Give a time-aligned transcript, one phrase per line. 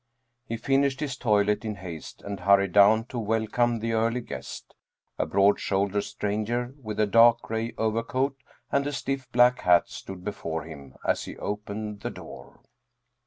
[0.47, 4.73] He finished his toilet in haste and hurried down to welcome the early guest.
[5.19, 8.35] A broad shouldered stranger with a dark gray overcoat
[8.71, 12.61] and a stiff black hat stood before him as he opened the door.